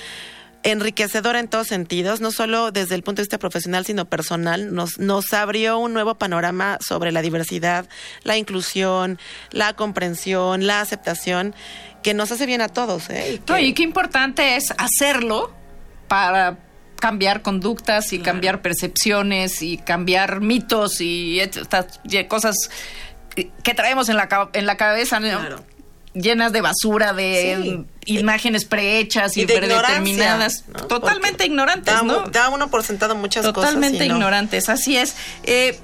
enriquecedora 0.64 1.38
en 1.38 1.48
todos 1.48 1.68
sentidos, 1.68 2.20
no 2.20 2.32
solo 2.32 2.72
desde 2.72 2.94
el 2.94 3.02
punto 3.02 3.20
de 3.20 3.24
vista 3.24 3.38
profesional, 3.38 3.84
sino 3.84 4.06
personal. 4.06 4.74
Nos, 4.74 4.98
nos 4.98 5.32
abrió 5.32 5.78
un 5.78 5.92
nuevo 5.92 6.16
panorama 6.16 6.78
sobre 6.80 7.12
la 7.12 7.22
diversidad, 7.22 7.86
la 8.24 8.36
inclusión, 8.36 9.18
la 9.50 9.74
comprensión, 9.74 10.66
la 10.66 10.80
aceptación, 10.80 11.54
que 12.02 12.14
nos 12.14 12.32
hace 12.32 12.46
bien 12.46 12.62
a 12.62 12.68
todos. 12.68 13.10
¿eh? 13.10 13.40
Y, 13.60 13.72
qué 13.74 13.82
importante 13.82 14.56
es 14.56 14.72
hacerlo 14.78 15.52
para 16.08 16.58
cambiar 16.98 17.42
conductas 17.42 18.12
y 18.14 18.18
cambiar 18.18 18.62
percepciones 18.62 19.60
y 19.60 19.76
cambiar 19.76 20.40
mitos 20.40 21.00
y, 21.00 21.40
cosas 22.28 22.70
que 23.34 23.74
traemos 23.74 24.08
en 24.08 24.16
la, 24.16 24.50
en 24.54 24.64
la 24.64 24.76
cabeza 24.76 25.20
llenas 26.14 26.52
de 26.52 26.60
basura, 26.60 27.12
de 27.12 27.84
imágenes 28.06 28.64
prehechas 28.64 29.36
y, 29.36 29.46
predeterminadas. 29.46 30.64
Totalmente 30.88 31.46
ignorantes, 31.46 31.94
da, 31.94 32.02
¿no? 32.02 32.26
Da 32.28 32.48
uno 32.48 32.68
por 32.68 32.82
sentado 32.82 33.14
muchas 33.14 33.44
cosas. 33.44 33.54
Totalmente 33.54 34.06
ignorantes, 34.06 34.68
así 34.68 34.96
es. 34.96 35.14
Eh, 35.44 35.78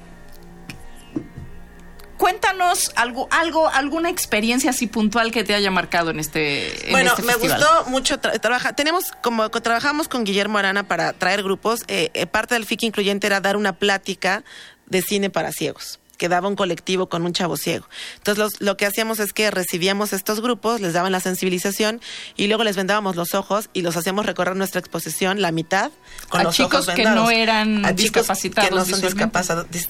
cuéntanos 2.17 2.91
algo, 2.95 3.27
algo, 3.31 3.67
alguna 3.67 4.09
experiencia 4.09 4.69
así 4.69 4.85
puntual 4.85 5.31
que 5.31 5.43
te 5.43 5.55
haya 5.55 5.71
marcado 5.71 6.11
en 6.11 6.19
este. 6.19 6.87
bueno, 6.91 7.11
este 7.11 7.23
me 7.23 7.35
gustó 7.35 7.85
mucho 7.87 8.19
trabajar. 8.19 8.75
Tenemos 8.75 9.05
como 9.23 9.49
trabajamos 9.49 10.07
con 10.07 10.23
Guillermo 10.23 10.57
Arana 10.59 10.83
para 10.87 11.13
traer 11.13 11.41
grupos. 11.41 11.81
Eh, 11.87 12.11
eh, 12.13 12.27
parte 12.27 12.53
del 12.53 12.65
FIC 12.65 12.83
incluyente 12.83 13.25
era 13.25 13.41
dar 13.41 13.57
una 13.57 13.73
plática 13.73 14.43
de 14.85 15.01
cine 15.01 15.29
para 15.29 15.51
ciegos 15.51 16.00
que 16.21 16.29
daba 16.29 16.47
un 16.47 16.55
colectivo 16.55 17.09
con 17.09 17.25
un 17.25 17.33
chavo 17.33 17.57
ciego. 17.57 17.87
Entonces 18.17 18.61
lo 18.61 18.77
que 18.77 18.85
hacíamos 18.85 19.19
es 19.19 19.33
que 19.33 19.49
recibíamos 19.49 20.13
estos 20.13 20.39
grupos, 20.39 20.79
les 20.79 20.93
daban 20.93 21.11
la 21.11 21.19
sensibilización 21.19 21.99
y 22.37 22.45
luego 22.45 22.63
les 22.63 22.75
vendábamos 22.75 23.15
los 23.15 23.33
ojos 23.33 23.71
y 23.73 23.81
los 23.81 23.97
hacíamos 23.97 24.27
recorrer 24.27 24.55
nuestra 24.55 24.79
exposición, 24.79 25.41
la 25.41 25.51
mitad, 25.51 25.89
con 26.29 26.41
a 26.41 26.43
los 26.43 26.55
chicos 26.55 26.83
ojos 26.83 26.93
que 26.93 27.05
no 27.05 27.31
eran 27.31 27.83
a 27.83 27.93
discapacitados. 27.93 28.69
Que 28.69 28.75
no 28.75 28.85
son 28.85 29.01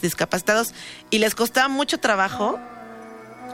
discapacitados 0.02 0.74
y 1.10 1.18
les 1.18 1.36
costaba 1.36 1.68
mucho 1.68 2.00
trabajo 2.00 2.58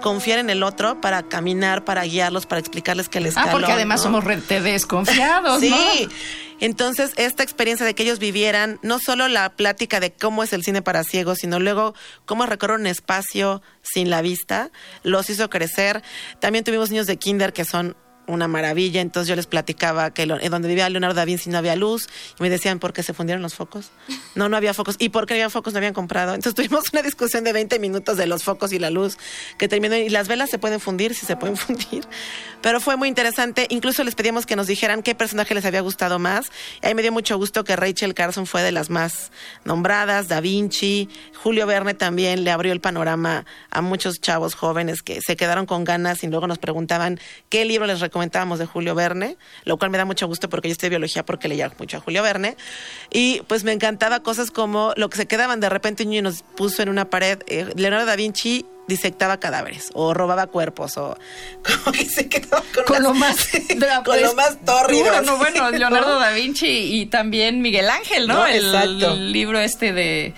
confiar 0.04 0.38
en 0.38 0.52
el 0.52 0.62
otro 0.62 1.02
para 1.02 1.24
caminar, 1.24 1.84
para 1.84 2.04
guiarlos, 2.04 2.46
para 2.46 2.60
explicarles 2.60 3.10
que 3.10 3.22
les 3.22 3.36
Ah, 3.38 3.48
porque 3.52 3.72
además 3.72 4.04
somos 4.04 4.24
rete 4.24 4.62
desconfiados, 4.62 5.60
sí. 5.62 6.08
Entonces, 6.60 7.14
esta 7.18 7.44
experiencia 7.44 7.86
de 7.86 7.94
que 7.94 8.04
ellos 8.04 8.20
vivieran 8.20 8.80
no 8.82 9.00
solo 9.00 9.28
la 9.28 9.50
plática 9.56 10.00
de 10.00 10.12
cómo 10.12 10.44
es 10.44 10.54
el 10.54 10.64
cine 10.64 10.82
para 10.82 11.04
ciegos, 11.04 11.40
sino 11.40 11.60
luego 11.60 11.94
cómo 12.26 12.46
recorrer 12.46 12.80
un 12.80 12.88
espacio 12.88 13.62
sin 13.82 14.10
la 14.10 14.22
vista, 14.22 14.72
los 15.04 15.30
hizo 15.30 15.50
crecer. 15.50 16.02
También 16.40 16.64
tuvimos 16.64 16.90
niños 16.90 17.08
de 17.08 17.18
kinder 17.18 17.54
que 17.54 17.66
son 17.66 17.96
una 18.28 18.48
maravilla. 18.48 19.02
Entonces 19.02 19.28
yo 19.28 19.36
les 19.36 19.48
platicaba 19.48 20.12
que 20.12 20.26
donde 20.26 20.68
vivía 20.68 20.90
Leonardo 20.90 21.16
da 21.16 21.26
Vinci 21.26 21.50
no 21.50 21.58
había 21.58 21.76
luz. 21.76 22.08
Y 22.40 22.44
me 22.44 22.50
decían, 22.50 22.80
¿por 22.80 22.94
qué 22.94 23.04
se 23.04 23.14
fundieron 23.14 23.42
los 23.42 23.56
focos? 23.56 23.92
No, 24.36 24.50
no 24.50 24.58
había 24.58 24.74
focos. 24.74 24.96
¿Y 25.00 25.10
por 25.10 25.26
qué 25.26 25.34
había 25.34 25.50
focos? 25.50 25.74
No 25.74 25.78
habían 25.78 25.94
comprado. 25.94 26.34
Entonces 26.36 26.54
tuvimos 26.56 26.92
una 26.94 27.02
discusión 27.02 27.44
de 27.44 27.54
20 27.54 27.80
minutos 27.80 28.18
de 28.18 28.28
los 28.28 28.44
focos 28.44 28.72
y 28.74 28.80
la 28.80 28.90
luz 28.90 29.18
que 29.58 29.68
terminó. 29.68 29.96
Y 29.96 30.10
las 30.10 30.28
velas 30.28 30.50
se 30.50 30.60
pueden 30.60 30.80
fundir, 30.80 31.16
si 31.16 31.26
se 31.26 31.36
pueden 31.36 31.58
fundir. 31.58 32.06
Pero 32.62 32.80
fue 32.80 32.96
muy 32.96 33.08
interesante. 33.08 33.68
Incluso 33.70 34.04
les 34.04 34.16
pedíamos 34.16 34.46
que 34.46 34.56
nos 34.56 34.68
dijeran 34.68 35.04
qué 35.04 35.16
personaje 35.16 35.56
les 35.56 35.66
había 35.66 35.82
gustado 35.82 36.20
más. 36.20 36.52
Y 36.84 36.88
ahí 36.88 36.96
me 36.96 37.02
dio 37.02 37.12
mucho 37.12 37.38
gusto 37.38 37.64
que 37.64 37.76
Rachel 37.76 38.14
Carson 38.14 38.46
fue 38.46 38.64
de 38.64 38.72
las 38.72 38.90
más 38.90 39.32
nombradas, 39.64 40.28
Da 40.28 40.42
Vinci, 40.42 41.10
Julio 41.36 41.66
Verne 41.66 41.94
también 41.94 42.44
le 42.44 42.52
abrió 42.52 42.74
el 42.74 42.82
panorama 42.82 43.46
a 43.70 43.82
muchos 43.82 44.20
chavos 44.20 44.56
jóvenes 44.56 45.02
que 45.02 45.22
se 45.22 45.36
quedaron 45.36 45.66
con 45.66 45.84
ganas 45.84 46.24
y 46.24 46.28
luego 46.28 46.48
nos 46.48 46.58
preguntaban 46.58 47.20
qué 47.50 47.66
libro 47.66 47.86
les 47.88 48.00
recomendábamos 48.18 48.60
de 48.60 48.66
Julio 48.66 48.96
Verne, 48.96 49.38
lo 49.64 49.78
cual 49.78 49.92
me 49.92 49.98
da 49.98 50.06
mucho 50.06 50.28
gusto 50.28 50.50
porque 50.50 50.68
yo 50.68 50.72
estudié 50.72 50.90
biología 50.90 51.24
porque 51.24 51.48
leía 51.48 51.72
mucho 51.78 51.98
a 51.98 52.00
Julio 52.00 52.24
Verne. 52.24 52.58
Y 53.12 53.42
pues 53.48 53.64
me 53.64 53.72
encantaba 53.72 54.22
cosas 54.22 54.50
como 54.50 54.94
lo 54.96 55.10
que 55.10 55.18
se 55.18 55.28
quedaban 55.28 55.60
de 55.60 55.70
repente 55.70 56.04
un 56.04 56.10
niño 56.10 56.24
nos 56.24 56.42
puso 56.42 56.82
en 56.82 56.90
una 56.90 57.10
pared, 57.10 57.40
eh, 57.48 57.70
Leonardo 57.76 58.06
da 58.06 58.16
Vinci 58.16 58.66
disectaba 58.88 59.38
cadáveres 59.38 59.90
o 59.94 60.14
robaba 60.14 60.48
cuerpos 60.48 60.98
o 60.98 61.18
como 61.84 61.92
que 61.92 62.06
se 62.06 62.30
quedaba 62.30 62.64
con, 62.74 62.86
Con 62.86 63.04
lo 63.04 63.14
más, 63.14 63.50
con 64.06 64.22
lo 64.22 64.34
más 64.34 64.58
tórrido. 64.66 65.22
No, 65.22 65.38
bueno, 65.38 65.70
Leonardo 65.70 66.20
da 66.20 66.32
Vinci 66.32 67.02
y 67.02 67.06
también 67.06 67.62
Miguel 67.62 67.90
Ángel, 67.90 68.28
¿no? 68.28 68.36
No, 68.36 68.48
el, 68.48 69.04
el 69.04 69.32
libro 69.32 69.60
este 69.60 69.94
de... 69.94 70.34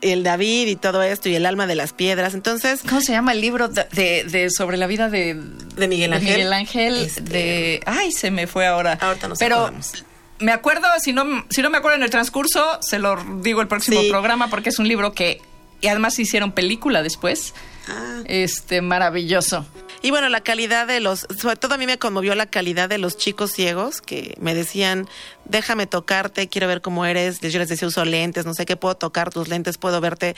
el 0.00 0.22
David 0.22 0.68
y 0.68 0.76
todo 0.76 1.02
esto 1.02 1.28
y 1.28 1.34
el 1.34 1.46
alma 1.46 1.66
de 1.66 1.74
las 1.74 1.92
piedras. 1.92 2.34
Entonces, 2.34 2.80
¿Cómo 2.88 3.00
se 3.00 3.12
llama 3.12 3.32
el 3.32 3.40
libro 3.40 3.68
de, 3.68 3.84
de- 3.92 4.24
de- 4.24 4.50
sobre 4.50 4.76
la 4.76 4.86
vida 4.86 5.08
de, 5.08 5.34
de 5.76 5.88
Miguel 5.88 6.12
Ángel. 6.12 6.30
Miguel 6.34 6.52
Ángel 6.52 6.94
Este, 7.04 7.20
de... 7.22 7.80
Ay, 7.86 8.12
se 8.12 8.30
me 8.30 8.46
fue 8.46 8.66
ahora. 8.66 8.98
Ahorita 9.00 9.28
nos 9.28 9.38
Pero 9.38 9.56
acordamos. 9.56 10.04
me 10.38 10.52
acuerdo, 10.52 10.86
si 11.02 11.12
no, 11.12 11.24
si 11.50 11.62
no 11.62 11.70
me 11.70 11.78
acuerdo 11.78 11.96
en 11.96 12.02
el 12.04 12.10
transcurso, 12.10 12.78
se 12.80 12.98
lo 12.98 13.16
digo 13.42 13.60
el 13.60 13.68
próximo 13.68 14.00
Sí. 14.00 14.08
programa 14.10 14.48
porque 14.48 14.68
es 14.70 14.78
un 14.78 14.88
libro 14.88 15.12
que... 15.12 15.40
Y 15.80 15.86
además 15.86 16.18
hicieron 16.18 16.52
película 16.52 17.02
después. 17.02 17.54
Ah. 17.88 18.22
Este, 18.26 18.82
maravilloso. 18.82 19.64
Y 20.02 20.10
bueno, 20.10 20.28
la 20.28 20.40
calidad 20.40 20.86
de 20.86 21.00
los, 21.00 21.26
sobre 21.40 21.56
todo 21.56 21.74
a 21.74 21.78
mí 21.78 21.86
me 21.86 21.98
conmovió 21.98 22.34
la 22.34 22.46
calidad 22.46 22.88
de 22.88 22.98
los 22.98 23.16
chicos 23.16 23.52
ciegos 23.52 24.00
que 24.00 24.36
me 24.40 24.54
decían, 24.54 25.08
déjame 25.44 25.86
tocarte, 25.86 26.48
quiero 26.48 26.68
ver 26.68 26.82
cómo 26.82 27.04
eres. 27.04 27.40
Yo 27.40 27.58
les 27.58 27.68
decía, 27.68 27.88
uso 27.88 28.04
lentes, 28.04 28.46
no 28.46 28.54
sé 28.54 28.64
qué, 28.64 28.76
puedo 28.76 28.96
tocar 28.96 29.30
tus 29.30 29.48
lentes, 29.48 29.76
puedo 29.76 30.00
verte. 30.00 30.36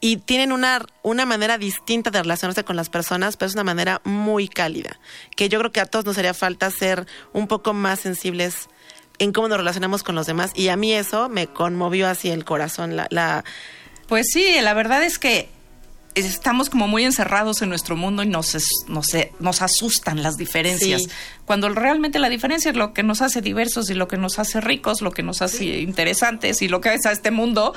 Y 0.00 0.18
tienen 0.18 0.52
una, 0.52 0.84
una 1.02 1.24
manera 1.24 1.56
distinta 1.56 2.10
de 2.10 2.20
relacionarse 2.20 2.64
con 2.64 2.76
las 2.76 2.90
personas, 2.90 3.36
pero 3.36 3.48
es 3.48 3.54
una 3.54 3.64
manera 3.64 4.00
muy 4.04 4.48
cálida, 4.48 4.98
que 5.36 5.48
yo 5.48 5.58
creo 5.58 5.72
que 5.72 5.80
a 5.80 5.86
todos 5.86 6.04
nos 6.04 6.18
haría 6.18 6.34
falta 6.34 6.70
ser 6.70 7.06
un 7.32 7.46
poco 7.46 7.72
más 7.72 8.00
sensibles 8.00 8.68
en 9.18 9.32
cómo 9.32 9.48
nos 9.48 9.58
relacionamos 9.58 10.02
con 10.02 10.14
los 10.14 10.26
demás. 10.26 10.50
Y 10.54 10.68
a 10.68 10.76
mí 10.76 10.92
eso 10.92 11.28
me 11.28 11.46
conmovió 11.46 12.08
así 12.08 12.28
el 12.28 12.44
corazón, 12.44 12.96
la, 12.96 13.06
la 13.10 13.44
Pues 14.08 14.26
sí, 14.32 14.56
la 14.60 14.74
verdad 14.74 15.02
es 15.02 15.18
que 15.18 15.48
estamos 16.16 16.70
como 16.70 16.88
muy 16.88 17.04
encerrados 17.04 17.60
en 17.62 17.68
nuestro 17.68 17.96
mundo 17.96 18.22
y 18.22 18.26
nos, 18.26 18.56
nos, 18.88 19.14
eh, 19.14 19.32
nos 19.38 19.62
asustan 19.62 20.22
las 20.22 20.36
diferencias. 20.36 21.02
Sí. 21.02 21.08
Cuando 21.44 21.68
realmente 21.68 22.18
la 22.18 22.28
diferencia 22.28 22.70
es 22.70 22.76
lo 22.76 22.92
que 22.94 23.02
nos 23.02 23.22
hace 23.22 23.42
diversos 23.42 23.90
y 23.90 23.94
lo 23.94 24.08
que 24.08 24.16
nos 24.16 24.38
hace 24.38 24.60
ricos, 24.60 25.02
lo 25.02 25.10
que 25.10 25.22
nos 25.22 25.42
hace 25.42 25.80
interesantes 25.80 26.62
y 26.62 26.68
lo 26.68 26.80
que 26.80 26.94
es 26.94 27.04
a 27.06 27.12
este 27.12 27.30
mundo 27.30 27.74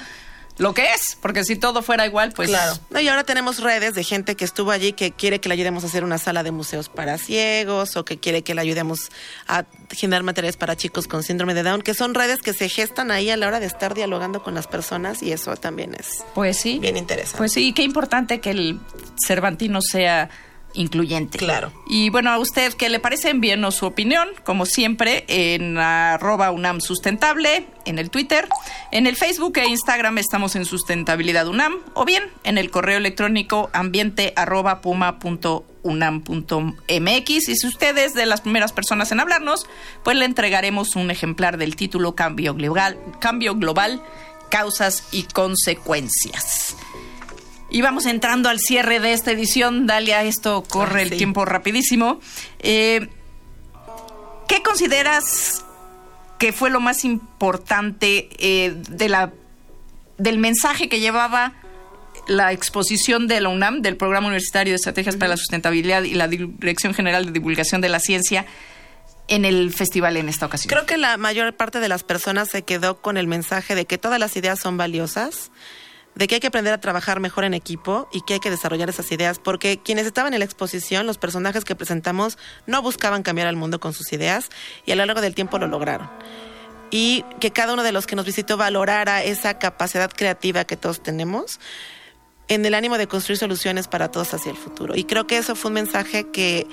lo 0.59 0.73
que 0.75 0.83
es. 0.93 1.17
Porque 1.19 1.43
si 1.43 1.55
todo 1.55 1.81
fuera 1.81 2.05
igual, 2.05 2.31
pues. 2.35 2.49
Claro. 2.49 2.77
No, 2.91 2.99
y 2.99 3.07
ahora 3.07 3.23
tenemos 3.23 3.59
redes 3.59 3.95
de 3.95 4.03
gente 4.03 4.35
que 4.35 4.45
estuvo 4.45 4.69
allí 4.69 4.93
que 4.93 5.11
quiere 5.11 5.39
que 5.41 5.49
le 5.49 5.53
ayudemos 5.53 5.83
a 5.83 5.87
hacer 5.87 6.03
una 6.03 6.19
sala 6.19 6.43
de 6.43 6.51
museos 6.51 6.87
para 6.89 7.17
ciegos 7.17 7.95
o 7.97 8.05
que 8.05 8.19
quiere 8.19 8.43
que 8.43 8.53
le 8.53 8.61
ayudemos 8.61 9.09
a 9.47 9.63
generar 9.91 10.21
materiales 10.23 10.57
para 10.57 10.75
chicos 10.77 11.07
con 11.07 11.23
síndrome 11.23 11.53
de 11.55 11.63
Down, 11.63 11.81
que 11.81 11.93
son 11.95 12.13
redes 12.13 12.41
que 12.43 12.53
se 12.53 12.69
gestan 12.69 13.09
ahí 13.09 13.29
a 13.31 13.37
la 13.37 13.47
hora 13.47 13.59
de 13.59 13.65
estar 13.65 13.95
dialogando 13.95 14.43
con 14.43 14.53
las 14.53 14.67
personas 14.67 15.23
y 15.23 15.31
eso 15.31 15.55
también 15.57 15.95
es 15.95 16.23
Pues 16.35 16.57
sí. 16.57 16.77
bien 16.79 16.97
interesante. 16.97 17.37
Pues 17.39 17.53
sí, 17.53 17.73
qué 17.73 17.81
importante 17.81 18.39
que 18.39 18.51
el 18.51 18.79
Cervantino 19.25 19.79
sea 19.81 20.29
incluyente. 20.79 21.37
Claro. 21.37 21.71
Y 21.87 22.09
bueno, 22.09 22.31
a 22.31 22.39
usted, 22.39 22.73
¿qué 22.73 22.89
le 22.89 22.99
parece? 22.99 23.29
Envíenos 23.29 23.75
su 23.75 23.85
opinión, 23.85 24.27
como 24.43 24.65
siempre, 24.65 25.25
en 25.27 25.77
arroba 25.77 26.51
UNAM 26.51 26.79
Sustentable, 26.79 27.67
en 27.85 27.99
el 27.99 28.09
Twitter, 28.09 28.47
en 28.91 29.05
el 29.05 29.15
Facebook 29.15 29.57
e 29.57 29.67
Instagram 29.67 30.17
estamos 30.17 30.55
en 30.55 30.65
Sustentabilidad 30.65 31.47
UNAM, 31.47 31.77
o 31.93 32.05
bien 32.05 32.23
en 32.43 32.57
el 32.57 32.71
correo 32.71 32.97
electrónico 32.97 33.69
ambiente 33.73 34.33
arroba 34.35 34.81
puma 34.81 35.19
punto 35.19 35.65
unam 35.83 36.21
punto 36.21 36.61
mx. 36.61 37.49
Y 37.49 37.55
si 37.55 37.67
usted 37.67 37.97
es 37.97 38.13
de 38.13 38.25
las 38.25 38.41
primeras 38.41 38.73
personas 38.73 39.11
en 39.11 39.19
hablarnos, 39.19 39.67
pues 40.03 40.17
le 40.17 40.25
entregaremos 40.25 40.95
un 40.95 41.11
ejemplar 41.11 41.57
del 41.57 41.75
título 41.75 42.15
Cambio 42.15 42.53
Global, 42.53 42.97
Cambio 43.19 43.55
Global 43.55 44.01
Causas 44.49 45.03
y 45.11 45.23
Consecuencias. 45.23 46.68
Y 47.69 47.81
vamos 47.81 48.05
entrando 48.05 48.49
al 48.49 48.59
cierre 48.59 48.99
de 48.99 49.13
esta 49.13 49.31
edición. 49.31 49.85
Dalia, 49.87 50.23
esto 50.23 50.63
corre 50.63 50.99
Ah, 51.01 51.03
el 51.03 51.09
sí. 51.11 51.17
tiempo 51.17 51.45
rapidísimo. 51.45 52.19
Eh, 52.59 53.07
¿Qué 54.47 54.63
consideras 54.63 55.63
que 56.39 56.51
fue 56.53 56.69
lo 56.69 56.79
más 56.79 57.05
importante 57.05 58.29
eh, 58.39 58.73
de 58.89 59.09
la, 59.09 59.31
del 60.17 60.37
mensaje 60.39 60.89
que 60.89 60.99
llevaba 60.99 61.53
la 62.27 62.51
exposición 62.53 63.27
de 63.27 63.41
la 63.41 63.49
UNAM, 63.49 63.81
del 63.81 63.97
Programa 63.97 64.27
Universitario 64.27 64.71
de 64.71 64.75
Estrategias 64.77 65.17
para 65.17 65.29
la 65.29 65.37
Sustentabilidad 65.37 66.03
y 66.03 66.13
la 66.13 66.27
Dirección 66.27 66.93
General 66.93 67.25
de 67.25 67.31
Divulgación 67.31 67.81
de 67.81 67.89
la 67.89 67.99
Ciencia 67.99 68.45
en 69.27 69.45
el 69.45 69.71
festival 69.73 70.17
en 70.17 70.29
esta 70.29 70.45
ocasión? 70.47 70.69
Creo 70.69 70.85
que 70.85 70.97
la 70.97 71.17
mayor 71.17 71.53
parte 71.55 71.79
de 71.79 71.87
las 71.87 72.03
personas 72.03 72.49
se 72.49 72.63
quedó 72.63 73.01
con 73.01 73.17
el 73.17 73.27
mensaje 73.27 73.75
de 73.75 73.85
que 73.85 73.97
todas 73.97 74.19
las 74.19 74.35
ideas 74.35 74.59
son 74.59 74.77
valiosas, 74.77 75.51
de 76.15 76.27
que 76.27 76.35
hay 76.35 76.41
que 76.41 76.47
aprender 76.47 76.73
a 76.73 76.81
trabajar 76.81 77.19
mejor 77.19 77.43
en 77.43 77.53
equipo 77.53 78.09
y 78.11 78.21
que 78.21 78.35
hay 78.35 78.39
que 78.39 78.49
desarrollar 78.49 78.89
esas 78.89 79.11
ideas, 79.11 79.39
porque 79.39 79.79
quienes 79.79 80.05
estaban 80.05 80.33
en 80.33 80.39
la 80.39 80.45
exposición, 80.45 81.07
los 81.07 81.17
personajes 81.17 81.63
que 81.63 81.75
presentamos, 81.75 82.37
no 82.67 82.81
buscaban 82.81 83.23
cambiar 83.23 83.47
al 83.47 83.55
mundo 83.55 83.79
con 83.79 83.93
sus 83.93 84.11
ideas 84.11 84.49
y 84.85 84.91
a 84.91 84.95
lo 84.95 85.05
largo 85.05 85.21
del 85.21 85.35
tiempo 85.35 85.57
lo 85.59 85.67
lograron. 85.67 86.09
Y 86.91 87.23
que 87.39 87.51
cada 87.51 87.73
uno 87.73 87.83
de 87.83 87.91
los 87.91 88.07
que 88.07 88.15
nos 88.15 88.25
visitó 88.25 88.57
valorara 88.57 89.23
esa 89.23 89.59
capacidad 89.59 90.11
creativa 90.11 90.65
que 90.65 90.75
todos 90.75 91.01
tenemos 91.01 91.59
en 92.47 92.65
el 92.65 92.73
ánimo 92.73 92.97
de 92.97 93.07
construir 93.07 93.37
soluciones 93.37 93.87
para 93.87 94.09
todos 94.09 94.33
hacia 94.33 94.51
el 94.51 94.57
futuro. 94.57 94.95
Y 94.95 95.03
creo 95.03 95.27
que 95.27 95.37
eso 95.37 95.55
fue 95.55 95.69
un 95.69 95.75
mensaje 95.75 96.31
que 96.31 96.67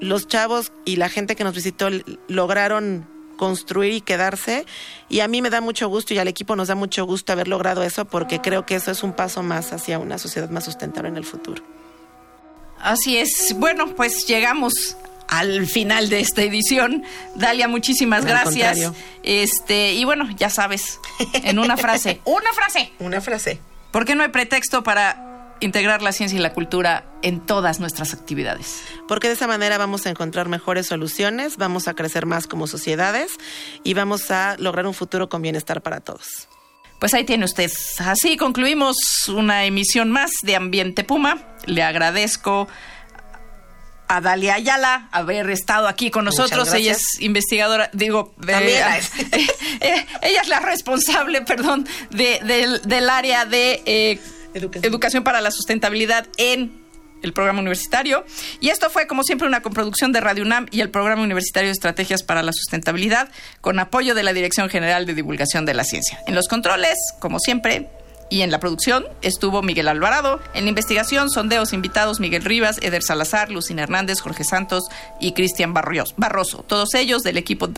los 0.00 0.26
chavos 0.26 0.72
y 0.84 0.96
la 0.96 1.08
gente 1.08 1.36
que 1.36 1.44
nos 1.44 1.54
visitó 1.54 1.88
lograron 2.28 3.11
construir 3.42 3.92
y 3.92 4.00
quedarse. 4.02 4.66
Y 5.08 5.18
a 5.18 5.26
mí 5.26 5.42
me 5.42 5.50
da 5.50 5.60
mucho 5.60 5.88
gusto 5.88 6.14
y 6.14 6.18
al 6.18 6.28
equipo 6.28 6.54
nos 6.54 6.68
da 6.68 6.76
mucho 6.76 7.04
gusto 7.04 7.32
haber 7.32 7.48
logrado 7.48 7.82
eso 7.82 8.04
porque 8.04 8.40
creo 8.40 8.64
que 8.64 8.76
eso 8.76 8.92
es 8.92 9.02
un 9.02 9.14
paso 9.14 9.42
más 9.42 9.72
hacia 9.72 9.98
una 9.98 10.16
sociedad 10.16 10.48
más 10.48 10.62
sustentable 10.62 11.08
en 11.08 11.16
el 11.16 11.24
futuro. 11.24 11.60
Así 12.80 13.16
es. 13.16 13.56
Bueno, 13.56 13.96
pues 13.96 14.28
llegamos 14.28 14.96
al 15.26 15.66
final 15.66 16.08
de 16.08 16.20
esta 16.20 16.42
edición. 16.42 17.02
Dalia, 17.34 17.66
muchísimas 17.66 18.22
Al 18.22 18.28
gracias. 18.28 18.78
contrario. 18.78 18.94
Este, 19.24 19.94
y 19.94 20.04
bueno, 20.04 20.28
ya 20.36 20.48
sabes, 20.48 21.00
en 21.32 21.58
una 21.58 21.76
frase, 21.76 22.20
una 22.24 22.52
frase. 22.52 22.92
Una 23.00 23.20
frase. 23.20 23.58
¿Por 23.90 24.04
qué 24.04 24.14
no 24.14 24.22
hay 24.22 24.28
pretexto 24.28 24.84
para 24.84 25.31
integrar 25.62 26.02
la 26.02 26.12
ciencia 26.12 26.38
y 26.38 26.42
la 26.42 26.52
cultura 26.52 27.04
en 27.22 27.40
todas 27.40 27.80
nuestras 27.80 28.12
actividades? 28.14 28.82
Porque 29.08 29.28
de 29.28 29.34
esa 29.34 29.46
manera 29.46 29.78
vamos 29.78 30.06
a 30.06 30.10
encontrar 30.10 30.48
mejores 30.48 30.86
soluciones, 30.86 31.56
vamos 31.56 31.88
a 31.88 31.94
crecer 31.94 32.26
más 32.26 32.46
como 32.46 32.66
sociedades 32.66 33.32
y 33.84 33.94
vamos 33.94 34.30
a 34.30 34.56
lograr 34.58 34.86
un 34.86 34.94
futuro 34.94 35.28
con 35.28 35.42
bienestar 35.42 35.82
para 35.82 36.00
todos. 36.00 36.48
Pues 37.00 37.14
ahí 37.14 37.24
tiene 37.24 37.44
usted. 37.44 37.70
Así 37.98 38.36
concluimos 38.36 38.96
una 39.28 39.64
emisión 39.64 40.10
más 40.10 40.30
de 40.42 40.54
Ambiente 40.54 41.02
Puma. 41.02 41.38
Le 41.66 41.82
agradezco 41.82 42.68
a 44.08 44.20
Dalia 44.20 44.54
Ayala 44.54 45.08
haber 45.10 45.48
estado 45.50 45.88
aquí 45.88 46.10
con 46.10 46.24
nosotros. 46.24 46.72
Ella 46.74 46.92
es 46.92 47.20
investigadora, 47.20 47.88
digo, 47.92 48.34
de- 48.36 48.52
También 48.52 48.80
la 48.80 48.98
es. 48.98 49.10
eh, 49.80 50.06
ella 50.22 50.42
es 50.42 50.48
la 50.48 50.60
responsable, 50.60 51.42
perdón, 51.42 51.88
de- 52.10 52.40
del, 52.44 52.82
del 52.82 53.08
área 53.10 53.46
de 53.46 53.82
eh, 53.86 54.20
Educación. 54.54 55.24
para 55.24 55.40
la 55.40 55.50
sustentabilidad 55.50 56.26
en 56.36 56.72
el 57.22 57.32
programa 57.32 57.60
universitario. 57.60 58.24
Y 58.60 58.70
esto 58.70 58.90
fue, 58.90 59.06
como 59.06 59.22
siempre, 59.22 59.46
una 59.46 59.62
coproducción 59.62 60.12
de 60.12 60.20
Radio 60.20 60.42
UNAM 60.42 60.66
y 60.70 60.80
el 60.80 60.90
programa 60.90 61.22
universitario 61.22 61.68
de 61.68 61.72
estrategias 61.72 62.22
para 62.22 62.42
la 62.42 62.52
sustentabilidad, 62.52 63.30
con 63.60 63.78
apoyo 63.78 64.14
de 64.14 64.22
la 64.22 64.32
Dirección 64.32 64.68
General 64.68 65.06
de 65.06 65.14
Divulgación 65.14 65.64
de 65.64 65.74
la 65.74 65.84
Ciencia. 65.84 66.18
En 66.26 66.34
los 66.34 66.48
controles, 66.48 66.98
como 67.20 67.38
siempre, 67.38 67.88
y 68.32 68.40
en 68.40 68.50
la 68.50 68.58
producción 68.60 69.04
estuvo 69.20 69.60
Miguel 69.60 69.88
Alvarado. 69.88 70.40
En 70.54 70.64
la 70.64 70.70
investigación, 70.70 71.28
sondeos 71.28 71.74
invitados 71.74 72.18
Miguel 72.18 72.42
Rivas, 72.44 72.78
Eder 72.80 73.02
Salazar, 73.02 73.50
Lucina 73.50 73.82
Hernández, 73.82 74.20
Jorge 74.20 74.42
Santos 74.42 74.84
y 75.20 75.32
Cristian 75.32 75.74
Barrios- 75.74 76.14
Barroso. 76.16 76.64
Todos 76.66 76.94
ellos 76.94 77.22
del 77.24 77.36
equipo 77.36 77.68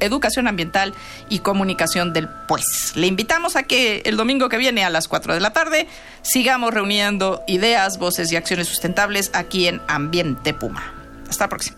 Educación 0.00 0.48
Ambiental 0.48 0.94
y 1.28 1.40
Comunicación 1.40 2.14
del 2.14 2.26
PUES. 2.48 2.92
Le 2.96 3.06
invitamos 3.06 3.54
a 3.54 3.64
que 3.64 4.00
el 4.06 4.16
domingo 4.16 4.48
que 4.48 4.56
viene 4.56 4.82
a 4.82 4.88
las 4.90 5.08
4 5.08 5.34
de 5.34 5.40
la 5.40 5.52
tarde 5.52 5.86
sigamos 6.22 6.72
reuniendo 6.72 7.42
ideas, 7.46 7.98
voces 7.98 8.32
y 8.32 8.36
acciones 8.36 8.66
sustentables 8.66 9.30
aquí 9.34 9.66
en 9.68 9.82
Ambiente 9.88 10.54
Puma. 10.54 10.94
Hasta 11.28 11.44
la 11.44 11.48
próxima. 11.50 11.77